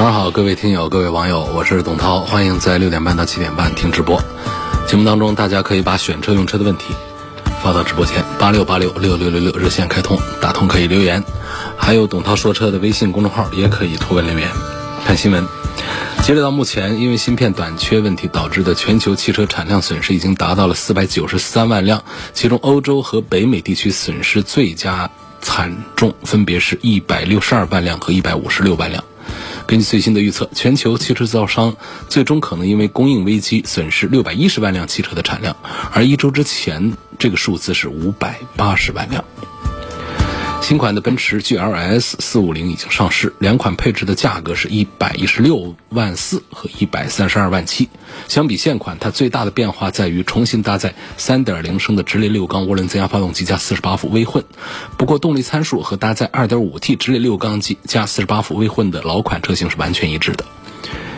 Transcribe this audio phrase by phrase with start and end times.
[0.00, 4.18] 晚上好，各位听友，各位网友，我是董涛，欢迎在六点半到七点半听直播。
[4.88, 6.94] 节目当中，大家可以把选车用车的问题
[7.62, 11.22] 发到直播间八六八六六六六六热线开通，打通可以留言，
[11.76, 14.48] 还有董涛说车的微信公众号也可以图文留言。
[15.04, 15.46] 看新闻，
[16.22, 25.10] 截止到目前，因为芯片短缺问题导致的全球汽车产量损失已经达到了四百九十三万辆，其中欧洲和北美地区损失最佳
[25.42, 29.04] 惨重，分别是一百六十二万辆和一百五十六万辆。
[29.70, 31.76] 根据最新的预测，全球汽车制造商
[32.08, 35.56] 最终可能因为供应危机损失六百一十万辆汽车的产量，
[35.92, 39.24] 而一周之前这个数字是五百八十万辆。
[40.62, 47.88] 新款的奔驰 GLS 四五零已经上市，两款配置的价格是一百一十六万四和一百三十二万七。
[48.28, 54.44] 相比现款，它最大的变化在于重新搭载三点零升的直列六缸涡轮增压发动机加四十八伏微混。
[54.96, 60.44] 不过动力参数和搭载二点五 T 直列六缸机加四十八伏微混的老款车型是完全一致的，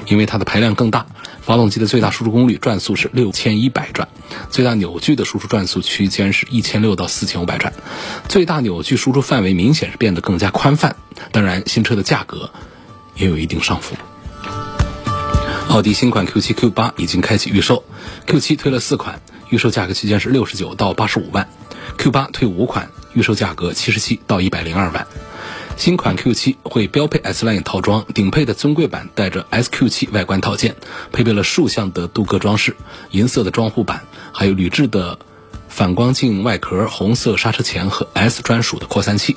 [0.06, 1.06] 因为它的排量更大。
[1.40, 4.08] 发动机的最大输出功率转速是六千一百转，
[4.50, 7.72] 最大扭矩的输出转速区间是一千六到四千五百转，
[8.28, 10.94] 最大扭矩输出范围明显是变得更加宽泛。
[11.32, 12.52] 当然，新车的价格
[13.16, 13.96] 也有一定上浮。
[15.68, 17.82] 奥迪新款 Q7、Q8 已经开启预售
[18.28, 21.48] ，Q7 推了四款，预售价格区间是六十九到八十五万
[21.98, 25.08] ；Q8 推五款，预售价格七十七到一百零二万。
[25.82, 30.76] 新款 Q7 会标配 S Line 套装，顶配的尊贵版带着 SQ7 外观套件，
[31.10, 32.76] 配备了竖向的镀铬装饰、
[33.10, 35.18] 银色的装护板，还有铝制的
[35.68, 39.36] 反光镜外壳、红色刹车钳和 S 专属的扩散器。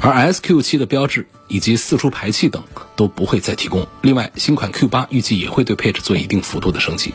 [0.00, 2.62] 而 SQ7 的标志以及四出排气等
[2.94, 3.84] 都不会再提供。
[4.02, 7.12] 另外，新款 Q8 预计也会对配置做一定幅度的升级。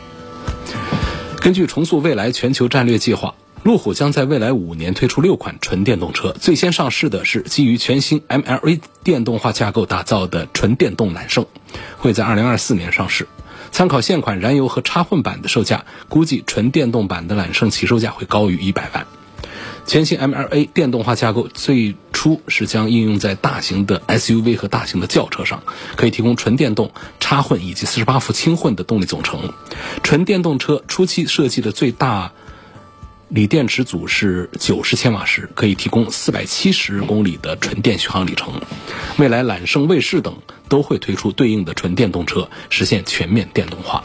[1.40, 3.34] 根据重塑未来全球战略计划。
[3.66, 11.46] 路虎将在未来五年推出六款纯电动车，最先上市的是基于全新 MLA 电动化架构打造的纯电动揽胜，
[11.98, 13.26] 会在二零二四年上市。
[13.72, 19.04] 参考现款燃油和插混版的售价，估计纯电动版的揽胜起售价会高于一百万。
[19.84, 25.64] 全新 MLA 电动化架构最初是将应用在大型的 SUV 和大型的轿车上，
[25.96, 29.52] 可以提供纯电动、插混以及四十八伏轻混的动力总成。
[30.04, 32.30] 纯电动车初期设计的最大。
[33.28, 38.60] 锂电池组是九十千瓦时，可以提供四百七十公里的纯电续航里程。
[39.18, 40.38] 未来揽胜、卫士等
[40.68, 44.04] 都会推出对应的纯电动车，实现全面电动化。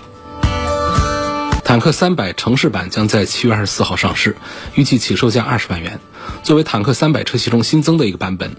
[1.63, 4.35] 坦克三百城市版将在七月二十四号上市，
[4.73, 5.99] 预计起售价二十万元。
[6.41, 8.55] 作为坦克三百车系中新增的一个版本。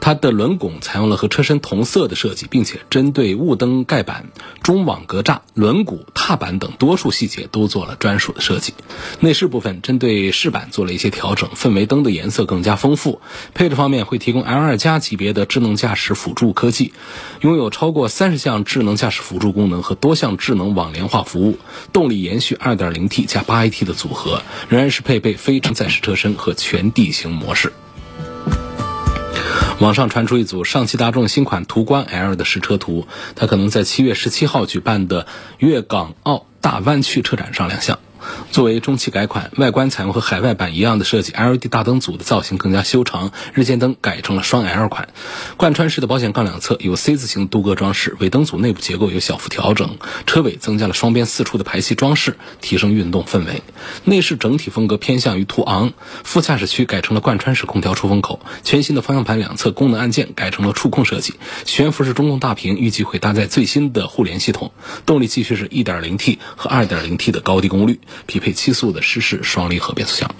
[0.00, 4.30] 它的轮拱采用了和车身同色的设计，并且针对雾灯盖板、
[4.62, 8.74] 中网格栅、轮毂、踏板等多处细节都做了专属的设计。
[9.20, 13.20] 内饰部分针对饰板做了一些调整，氛围灯的颜色更加丰富。
[13.54, 16.92] 配置方面会提供 L2 加级别的智能驾驶辅助科技，
[17.42, 21.58] 拥有超过三十项智能驾驶辅助功能和多项智能网联化服务。
[21.92, 27.72] 动力延续 2.0T 加 8AT 的组合，仍然是配备非承载式车身和全地形模式。
[29.80, 35.26] 网上传出一组上汽大众新款途观 L 的实车图，它可能在七月十七号举办的
[35.56, 37.98] 粤港澳大湾区车展上亮相。
[38.50, 45.08] 作为中期改款，外观采用和海外版一样的设计，LED 大灯组的造型更加修长，日间灯改成了双 L 款，
[45.56, 53.62] 贯穿式的保险杠两侧有 C 字形镀铬装饰，尾灯组内部结构有小幅调整，车尾增加了双边四出的排气装饰，提升运动氛围。
[54.04, 55.92] 内饰整体风格偏向于途昂，
[56.24, 64.72] 副驾驶区改成了贯穿式空调出风口，全新的方向盘两侧功能按键改成了触控设计，悬浮式中控大屏预计会搭载最新的互联系统，
[65.06, 68.00] 动力继续是 1.0T 和 2.0T 的高低功率。
[68.26, 70.34] 匹配七速的湿式双离合变速箱。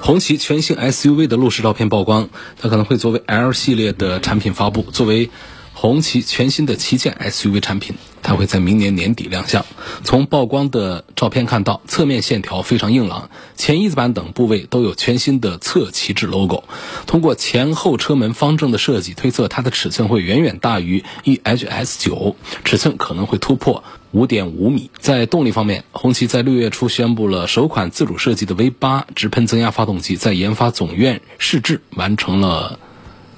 [0.00, 2.28] 红旗全新 SUV 的路试照片曝光，
[2.60, 5.30] 它可能会作为 L 系列的产品发布，作为
[5.72, 7.96] 红旗全新的旗舰 SUV 产品。
[8.22, 9.66] 它会在明年年底亮相。
[10.02, 16.64] 从曝光的照片看到，侧面线条非常硬朗，前翼子板等部位都有全新的侧旗帜 logo。
[17.06, 23.84] 通过前后车门方正的设计，推测它的尺寸会远远大于 EHS 九，尺寸可能会突破
[24.14, 24.90] 五点五米。
[24.98, 32.78] 在动力方面，红旗在六月初宣布了首款自主设计的 V 八直喷增压发动机在研发总院试制完成了。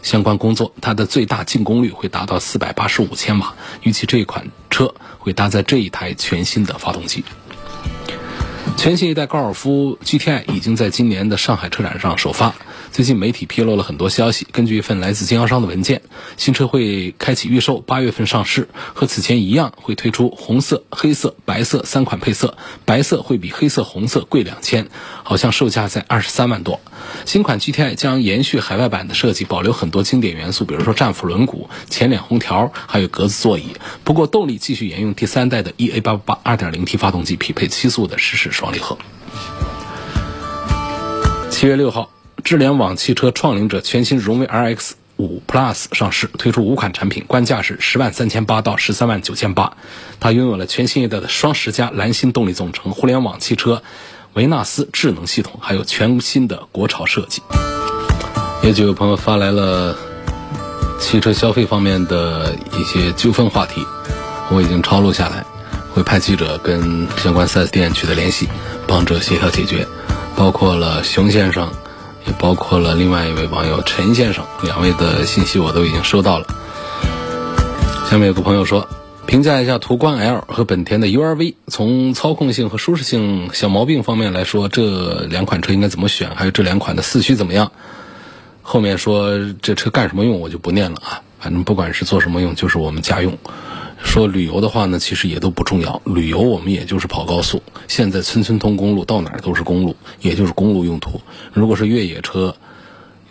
[0.03, 3.57] 相关工作，它的最大净功率会达到四百八十五千瓦。
[3.83, 7.25] 预计这一款车会搭载这一台全新的发动机。
[8.77, 12.55] 全新一代高尔夫 GTI 已经在今年的上海车展上首发。
[12.93, 16.03] 最近媒体披露了很多消息，根据一份来自经销商的文件，
[16.37, 18.69] 新车会开启预售，八月份上市。
[18.95, 24.89] 和此前一样，会推出红色、黑色、白色三款配色，白色会比黑色、红色贵两千，
[25.25, 26.81] 好像售价在二十三万多。
[27.25, 33.69] 新款 GTI 将延续海外版的设计，保留很多经典元素，比如说战斧轮毂、前脸红条，还有格子座椅。
[34.05, 38.97] 不过动力继续沿用第三代的 EA888 2.0T 发动机，匹配七速的湿式双离合。
[41.51, 42.11] 七月六号。
[42.45, 49.77] 智联网汽车创领者全新荣威 RX 五 Plus 上市，推出五款产品，官价是十万三千八到十三万九千八。
[50.21, 53.83] 它拥有了全新一代的双十佳蓝芯动力总成、互联网汽车
[54.37, 57.41] 维纳斯智能系统，还有全新的国潮设计。
[58.63, 59.97] 也就有朋友发来了
[61.01, 63.83] 汽车消费方面的一些纠纷话题，
[64.51, 65.43] 我已经抄录下来，
[65.95, 68.47] 会派记者跟相关 4S 店取得联系，
[68.87, 69.89] 帮着协调解决，
[70.37, 71.69] 包括了熊先生。
[72.27, 76.47] 也包括了另外一位网友陈先生，两位的信息我都已经收到了。
[78.11, 78.85] 下面有个朋友说，
[79.27, 86.31] 评价一下途观 L 和本田的 URV，从操控性和舒适性小毛病方面来说，这两款车应该怎么选？
[86.35, 87.73] 还有这两款的四驱怎么样？
[88.63, 91.23] 后面说这车干什么用，我就不念了啊。
[91.39, 93.37] 反正不管是做什么用，就是我们家用。
[94.03, 96.01] 说旅游的话呢，其实也都不重要。
[96.05, 101.21] 旅游我们也就是跑高速，现在村村通公路，到哪儿都是公路，也就是公路用途。
[101.53, 102.55] 如果是越野车，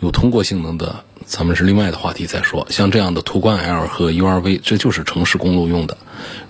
[0.00, 2.66] 有通过性能的，咱们是另外的话题再说。
[2.70, 5.96] 像这样的途观 L 和 URV，这就是城市公路用的。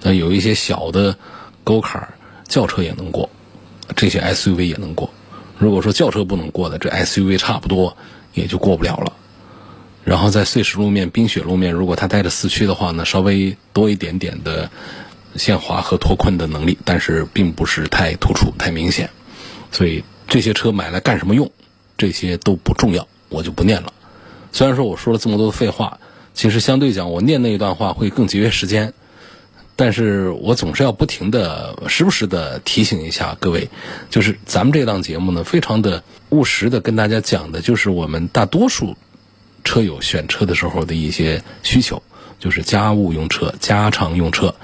[0.03, 1.17] 那有一些小的
[1.63, 2.15] 沟坎，
[2.49, 3.31] 轿车也能过，
[3.95, 5.09] 这些 SUV 也能过。
[5.59, 7.97] 如果说轿车不能过的，这 SUV 差不多
[8.35, 9.13] 也就过不了了。
[10.05, 14.71] 然后在碎石路面、冰雪路面，如果它带着四驱的话呢，稍微多一点点的
[15.37, 19.09] 限滑和脱困的能力，但是并不是太突出、太明显。
[19.73, 21.51] 所以这些车买来干什么用？
[21.99, 23.93] 这些都不重要，我就不念了。
[24.53, 26.01] 虽然说我说了这么多的废话，
[26.35, 28.93] 其实相对讲，我念那一段话会更节约时间。
[29.77, 33.69] 但是我总是要不停的、时不时的提醒一下各位，
[34.09, 38.97] 就是咱们这档节目呢，非常的务实的跟大家讲的，就是我们大多数。
[39.65, 42.01] 车友选车的时候的一些需求，
[42.39, 44.55] 就是家务用车、家常用车，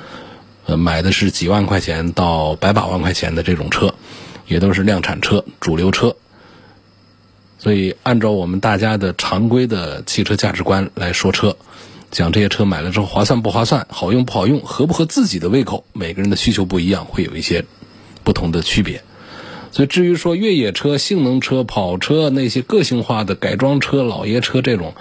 [0.65, 3.97] 呃，买的是几万块钱到百把万块钱的这种车，
[4.47, 6.15] 也都是量产车、主流车。
[7.63, 11.57] 所以，按照我们大家的常规的汽车价值观来说车，
[12.11, 17.65] 讲这些车买了之后划算不划算、好用不好用、合不合自己的胃口，每个人的需求不一样，会有一些
[18.25, 19.05] 不同的区别。
[19.71, 24.93] 所以，至于说越野车、性能车、跑车那些个性化的改装车、老爷车这种，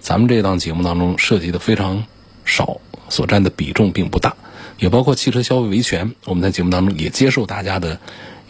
[0.00, 2.04] 咱们这档节目当中涉及的非常
[2.44, 4.34] 少，所占的比重并不大。
[4.80, 8.00] 也包括汽车消费维权，我们在节目当中也接受大家的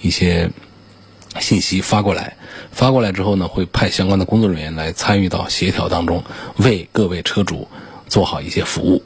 [0.01, 0.51] 一些
[1.41, 2.37] 信息发过来，
[2.71, 6.25] 发过来之后呢，会派相关的工作人员来参与到协调当中，
[6.57, 7.69] 为各位车主
[8.09, 9.03] 做好一些服务。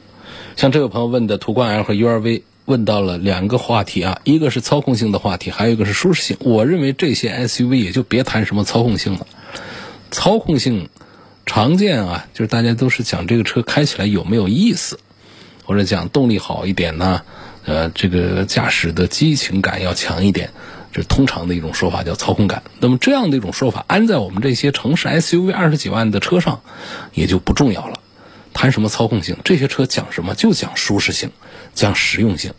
[0.55, 2.43] 像这位朋友问的途观 L 和 URV。
[2.65, 6.37] 问到了两个话题啊，一个是操控性的话题，还有一个是舒适性。
[6.39, 9.27] 我认为这些 SUV 也就别谈什么操控性了，
[10.11, 10.87] 操控性
[11.45, 14.97] 常见啊，就是大家都是讲这个车开起来有没有意思，
[15.65, 17.23] 或者讲动力好一点呢，
[17.65, 20.49] 呃，这个驾驶的激情感要强一点，
[20.93, 22.61] 这通常的一种说法叫操控感。
[22.79, 26.61] 那么这样的一种说法安在我们这些城市 SUV 二十几万的车上，
[27.13, 27.99] 也就不重要了。
[28.53, 29.35] 谈什么操控性？
[29.43, 30.35] 这些车讲什么？
[30.35, 31.31] 就讲舒适性，
[31.73, 32.53] 讲实用性，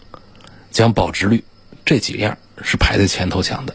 [0.72, 1.44] 讲保值率，
[1.84, 3.74] 这几样是排在前头讲的。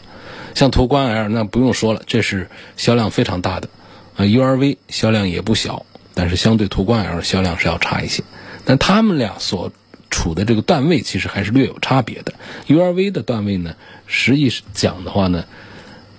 [0.54, 3.70] 像途观 L 那不用说了，这是销量非常大的。
[4.18, 8.22] 啊，URV 销量也不小，但是相对途观 L 销量是要差一些。
[8.66, 9.72] 但他们俩所
[10.10, 12.34] 处的这个段位其实还是略有差别的。
[12.68, 13.76] URV 的段位呢，
[14.08, 15.46] 实际讲的话呢，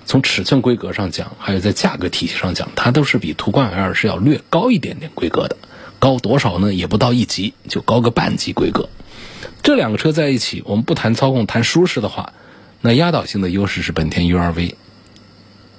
[0.07, 5.57] 从尺寸规格上讲，还有在价格体系上讲，它都是比途观 L 是要略高一点点规格的。
[5.99, 6.73] 高多少呢？
[6.73, 8.89] 也不到一级，就高个半级规格。
[9.63, 12.33] 这两个车在一起，我们不谈操控，谈舒适的话，
[12.81, 14.75] 那压倒性的优势是本田 URV。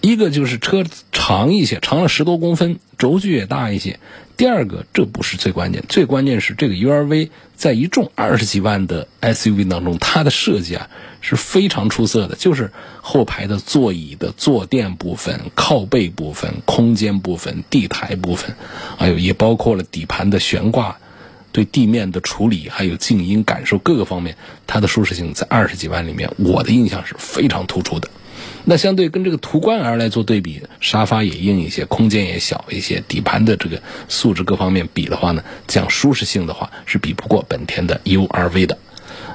[0.02, 4.00] 一个就是车长一些，长了十多公分，轴距也大一些。
[4.36, 10.90] 第二个，这不是最关键，最关键是这个 URV 在一众二十几万的 SUV 当中，它的设计啊
[11.20, 12.36] 是非常出色的。
[12.36, 18.56] 就是后排的座椅的坐垫部分、靠背部分、空间部分、地台部分，
[18.98, 20.98] 还有也包括了底盘的悬挂
[21.52, 24.36] 对地面的处理，还有静音感受各个方面，
[24.68, 28.10] 它的舒适性在二十几万里面，我的印象是非常突出的。
[28.64, 38.78] 那相对跟这个途观 L 来做对比，沙发也硬一些，空间也小一些，底盘的这个素质各方面比的话呢，讲舒适性的话是比不过本田的 URV 的。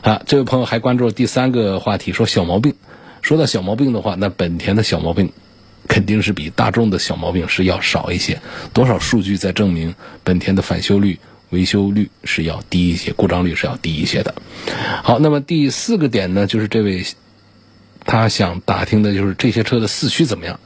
[0.03, 2.75] 啊，这位朋友还关注了第三个话题，说小毛病。
[3.23, 5.33] 说到小毛病的话，那本田的小毛病
[5.89, 8.41] 肯定是比大众的小毛病是要少一些。
[8.73, 11.19] 多少数据在证明本田的返修率、
[11.51, 14.35] 维修率是要低一些，故障率是要低一些的。
[15.03, 17.05] 好，那么第四个点呢，就是这位。
[18.09, 20.61] 他想打听的就是这些车的四驱怎么样？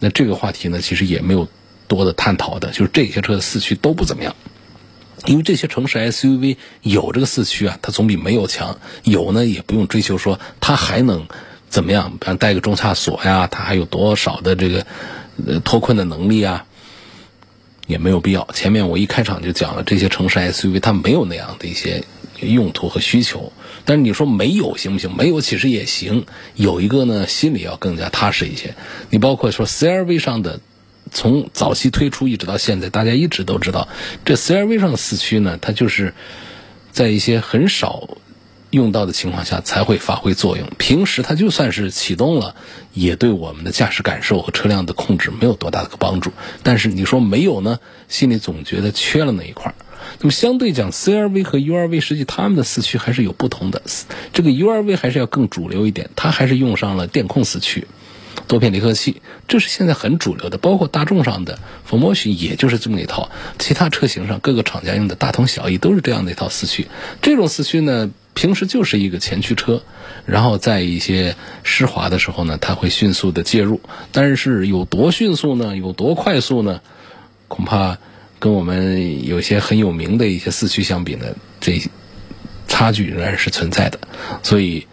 [0.00, 1.46] 那这个话题呢，其实也没有
[1.86, 4.34] 多的探讨的，就是这些车的四驱都不怎么样。
[5.26, 8.80] 因为这些城市 SUV 有这个四驱啊，它总比没有强。
[9.04, 11.28] 有呢，也不用追求说它还能
[11.68, 14.84] 怎么样，比方带个中差锁呀，它还有多少的这个
[15.62, 16.66] 脱困的能力啊，
[17.92, 18.48] 也没有必要。
[18.52, 22.02] 前面我一开场就讲了，这些城市 SUV 它没有那样的一些
[22.40, 23.52] 用途和需求。
[23.84, 25.14] 但是你说没有行不行？
[25.16, 26.24] 没有其实也行。
[26.54, 28.74] 有一个呢，心里要更加踏实一些。
[29.10, 30.60] 你包括说 CRV 上的，
[31.12, 33.86] 从早期推出一直到现在，大家一直都知道，
[34.24, 36.14] 这 CRV 上的四驱呢，它就是
[36.90, 38.08] 在一些很少
[38.72, 40.66] 用到的情况下才会发挥作用。
[40.78, 42.56] 平时它就算是启动了，
[42.92, 46.32] 也对我们的驾驶感受和车辆的控制没有多大的个帮助。
[46.62, 49.74] 但是你说没有呢，心里总觉得缺了那一块儿。
[50.20, 53.82] 那么相对讲，CRV 和 URV 实际它们的四驱还是有不同的。
[54.32, 57.86] 这个 URV 还是要更主流一点，它还是用上了电控四驱，
[58.48, 60.58] 多片离合器，这是现在很主流的。
[60.58, 66.88] 包括大众上的 FOMO，也就是这么一套，其他车型上各个厂家用的大同小异，都是这样的一套四驱。
[67.20, 69.82] 这种四驱呢，平时就是一个前驱车，
[70.26, 73.80] 然后在一些湿滑的时候呢，它会迅速的介入。
[74.12, 75.76] 但是有多迅速呢？
[75.76, 76.80] 有多快速呢？
[77.48, 77.98] 恐怕。
[78.42, 81.26] 跟我们有些很有名的一些四驱相比呢，
[81.60, 81.80] 这
[82.66, 84.00] 差距仍然是存在的。
[84.42, 84.88] 所以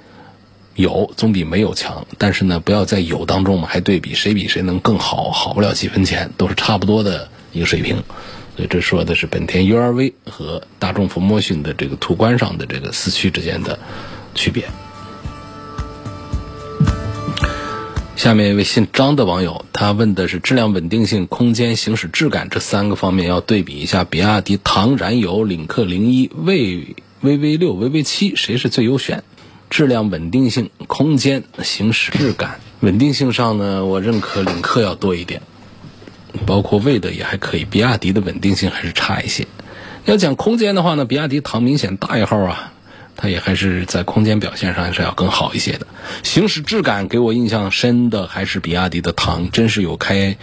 [0.76, 8.04] 有总比没有强，但是呢，不要在有当中我们还对比谁比谁能更好，好不了几分钱，都是差不多的一个水平。
[8.68, 13.78] 这说的是本田 URV 和大众福摩逊的这个途观上的这个四驱之间的
[14.36, 14.66] 区别。
[18.16, 29.24] 下面一位姓张的网友，他问的是质量稳定性、空间、行驶质感这三个方面要对比一下，比亚迪唐燃油、领克零一、魏 VV 六、VV 七谁是最优选？
[29.70, 32.60] 质量稳定性、空间、行驶质感。
[32.82, 35.42] 稳定性上呢，我认可领克要多一点，
[36.46, 39.48] 包括魏的也还可以，比亚迪的稳定性还是差一些。
[40.06, 42.74] 要讲空间的话呢，比亚迪唐明显大一号啊。
[43.22, 45.86] 它也还是在空间表现上还是要更好一些的，
[46.24, 50.38] 行驶质感给我印象深的还是比亚迪的唐，真是有开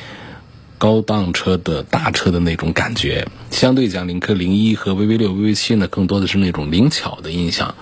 [0.76, 3.26] 高档车的大车的那种感觉。
[3.50, 7.75] 相对讲，领克零一和 VV 六、VV 七呢，更多的是那种灵巧的印象。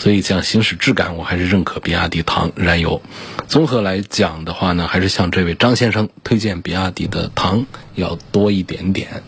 [0.00, 3.02] 所以讲行驶质感，我还是认可比亚迪唐燃油。
[3.48, 7.66] 综合来讲的话呢，还是向这位张先生推荐比亚迪的唐
[7.96, 9.22] 要多一点点。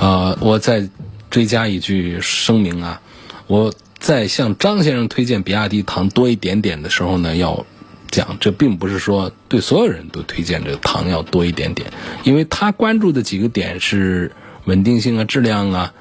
[0.00, 0.88] 啊，我再
[1.28, 3.02] 追加一句声明啊。
[3.46, 7.66] 我在向张先生推荐比亚迪唐多一点点的时候呢，要
[8.10, 11.92] 讲这并不是说对所有人都推荐这个唐要多一点点，
[12.24, 14.32] 因为他关注的几个点是
[14.64, 15.92] 稳定性啊、质量啊、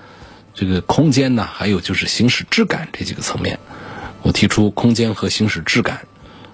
[0.55, 3.59] 这个空间呢，还有就是行驶质感这几个层面。
[4.23, 6.07] 我提出空间和行驶质感，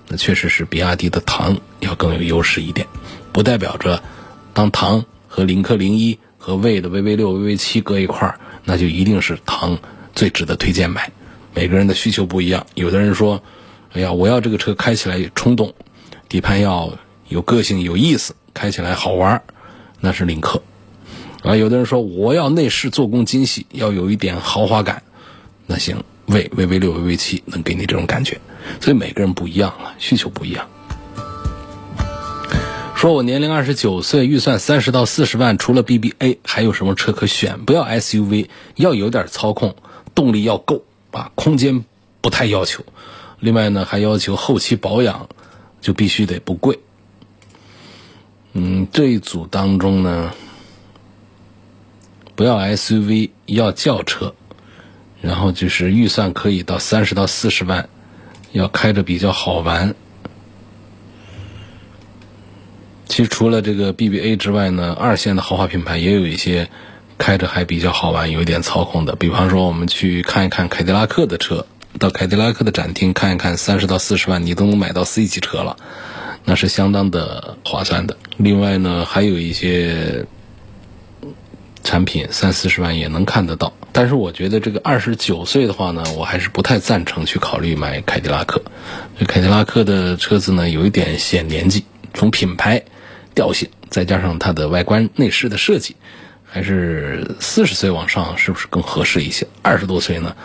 [0.08, 2.88] 那确实是比亚迪的唐要更有优势一点，
[3.32, 4.04] 不代表着
[4.54, 9.80] 当唐和领克零一和魏的 VV 六、VV 七搁一块儿，那就一定是唐。
[10.14, 11.10] 最值得推荐买，
[11.54, 12.68] 每个人的需求不一样。
[12.76, 13.42] 有的人说
[13.96, 15.74] ：“哎呀，我要这个车开起来冲动，
[16.28, 16.98] 底盘要
[17.30, 19.42] 有个性、有意思，开起来好玩
[20.02, 20.62] 那是领克。”
[21.42, 25.02] 啊，有的人说：“我要内饰做工精细，要有一点豪华感。”
[25.66, 28.40] 那行，，V V V 六、VV 七能给你这种感觉。
[28.80, 30.68] 所以每个人不一样啊，需求不一样。
[32.96, 37.66] 说我年龄二十九岁，预算三十到四十万，除了 BBA 还有什么车可选？
[37.66, 39.76] 不要 SUV，要有点操控。
[40.14, 41.84] 动力要够啊，空间
[42.22, 42.84] 不太要求。
[43.40, 45.28] 另外呢，还要求后期保养
[45.80, 46.78] 就必须得不贵。
[48.54, 50.32] 嗯，这一组当中呢，
[52.42, 54.34] 不要 SUV，要轿车，
[55.22, 57.88] 然后就是预算可以到三十到四十万，
[58.52, 59.94] 要开着比较好玩。
[63.06, 66.68] 其实除了这个 BBA 之外呢，二线的豪华品牌也有一些。
[67.20, 69.16] 开着还比较好玩，有一点操控的。
[69.16, 71.68] 比方说，我们去看一看凯迪拉克的车，
[72.00, 75.78] 到凯迪拉克的展厅看一看，三十到四十万你都能买到 C 级车了，
[76.46, 78.18] 那是相当的划算的。
[78.38, 80.26] 另外呢，还有一些
[81.84, 83.74] 产品三四十万也能看得到。
[83.92, 88.62] 但是我觉得这个二十九岁的话呢，我还是不太赞成去考虑买凯迪拉克。
[89.20, 91.84] 这凯迪拉克的车子呢，有一点显年纪，
[92.14, 92.84] 从品牌
[93.36, 95.98] 调性再加上它的外观内饰的设计，
[96.46, 99.46] 还是四十岁往上是不是更合适一些？
[99.62, 100.36] 二十多岁呢，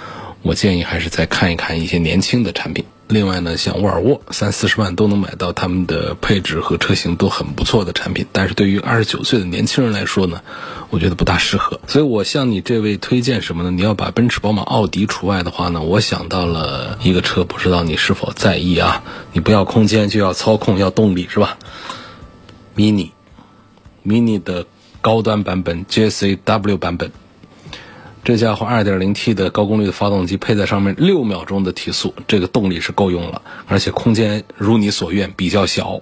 [0.42, 2.84] 我建议还是再看一看一些年轻的产品。
[3.08, 10.40] 另外呢，像沃尔沃，三四十万都能买到他们的配置和车型都很不错的产品，但是对于二十九岁的年轻人来说呢，
[10.90, 11.78] 我觉得不大适合。
[11.86, 13.70] 所以我向你这位推荐什么呢？
[13.70, 19.04] 你要把奔驰、宝马、奥迪除外的话呢，我想到了一个车，不知道你是否在意啊？
[19.32, 21.58] 你不要空间就要操控，要动力是吧
[22.76, 24.66] ？Mini，Mini 的
[25.00, 27.12] 高端版本 JCW 版本。
[28.26, 36.00] 这家伙 2.0T 的高功率的发动机配在上面，六秒钟的提速，这个动力是够用了，而且空间如你所愿，比较小，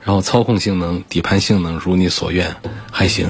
[0.00, 2.56] 然后操控性能、底盘性能如你所愿，
[2.90, 3.28] 还行。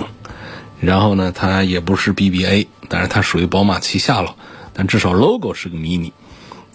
[0.80, 4.34] 然后呢，它也不是 BBA，但是它属于宝马旗下了，
[4.72, 6.12] 但至少 logo 是个 mini，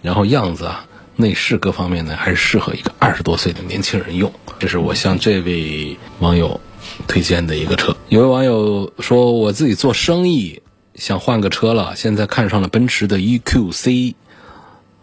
[0.00, 0.86] 然后样子啊、
[1.16, 4.32] 内饰各方面呢，还是适合一个二十多岁的年轻人用。
[4.60, 6.60] 这是我向这位网友
[7.08, 7.96] 推荐的一个车。
[8.10, 10.62] 有位网友说，我自己做生意。
[10.98, 14.14] 想换个车了，现在看上了奔驰的 EQC。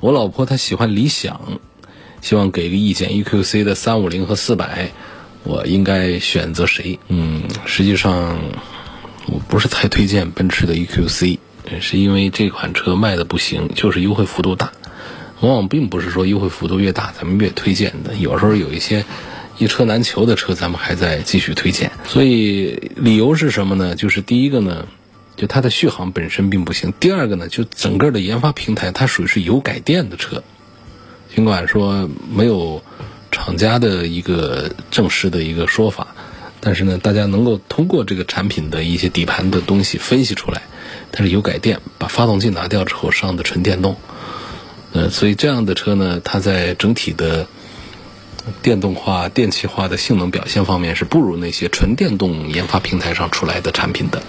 [0.02, 1.60] 我老婆她喜欢理想，
[2.22, 3.12] 希望给个意见。
[3.12, 4.92] EQC 的三五零和四百，
[5.44, 7.00] 我应该选择谁？
[7.08, 8.38] 嗯，实际上
[9.28, 11.40] 我不是太推荐奔驰的 EQC，
[11.80, 14.74] 是因为这款车卖的不行，就是优惠幅度大。
[15.40, 18.16] 往往并不是说优惠幅度越大，咱们越推荐的。
[18.16, 19.06] 有时候有一些
[19.58, 21.94] 一车难求的车，咱们还在继续推荐。
[22.06, 23.96] 所以理由是什么呢？
[23.96, 24.86] 就是第一个呢。
[25.36, 26.94] 就它的续航本身并不行。
[27.00, 30.44] 第二个呢，就整个的研发平台，它属于是油改电的车，
[31.34, 32.82] 尽管说没有
[33.32, 36.08] 厂家的一个正式的一个说法，
[36.60, 40.62] 但是呢，大家能够通过这个产品的一些底盘的东西分析出来，
[41.12, 43.96] 它是油改电，把发动机拿掉之后上的纯电动。
[44.94, 47.48] 呃，所以这样的车呢，它在整体的。
[48.62, 54.22] 电动化、电气化的性能表现方面是不如那些纯电动研发平台上出来的产品的，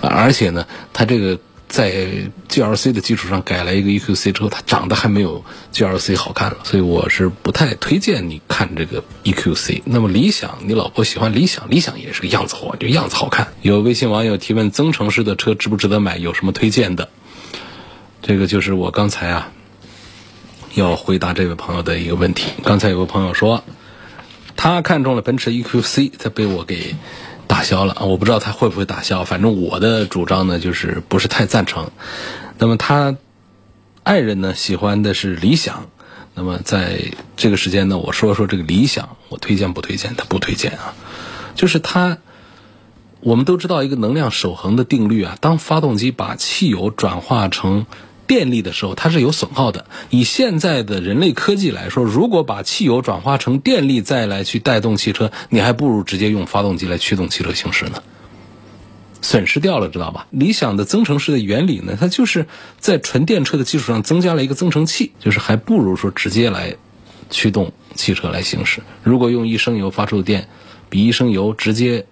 [0.00, 2.08] 而且呢，它这个在
[2.48, 9.82] GLC 的基础上改了一个 EQC 之后，它长得还没有 GLC 好看了，所以我是不太推荐你看这个 EQC。
[9.84, 13.48] 那么理想，你老婆喜欢理想，理想也是个样子货，就样子好看。
[13.62, 16.16] 有微信网友提问：增程式的车值不值得买？
[16.18, 17.08] 有什么推荐的？
[18.20, 19.52] 这个就是我刚才啊。
[20.74, 22.52] 要回答这位朋友的一个问题。
[22.62, 23.64] 刚才有个朋友说，
[24.56, 26.94] 他看中了奔驰 EQC，他被我给
[27.46, 27.96] 打消了。
[28.00, 31.90] 我不知道他会不会打消，反正我的主张呢，就是不是太赞成。
[32.58, 33.16] 那么他
[34.02, 35.86] 爱人呢，喜欢的是理想。
[36.34, 40.14] 那么在这个时间呢，我说说这个理想，我推荐不推荐？
[40.16, 40.94] 他不推荐啊。
[41.56, 42.18] 就是他，
[43.18, 47.84] 我们都知道一个能量守恒的定律啊，当发动机把汽油转化成
[48.30, 49.86] 电力的时候，它是有损耗的。
[50.08, 58.04] 以现在的人类科技来说，如果把汽油转化成电力再来去带动汽车，你还不如直接用发动机来驱动汽车行驶呢，
[59.20, 60.28] 损失掉了，知道吧？
[60.30, 62.46] 理想的增程式的原理呢，它就是
[62.78, 66.76] 在纯电车的基础上增加了一个增程器，就是还不如说直接来
[67.30, 68.80] 驱动汽车来行驶。
[69.02, 70.48] 如果用一升油发出的电，
[70.88, 72.06] 比一升油直接。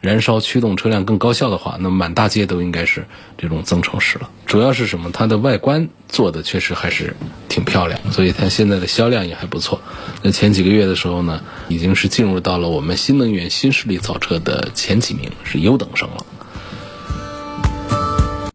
[0.00, 4.30] 燃烧驱动车辆更高效的话，那满大街都应该是这种增程式了。
[4.46, 5.10] 主要是什么？
[5.12, 7.14] 它的外观做的确实还是
[7.48, 9.82] 挺漂亮，所以它现在的销量也还不错。
[10.22, 16.24] 那前几个月的时候呢，已经是进入到了我们新能源新势力造车的前几名，是优等生了。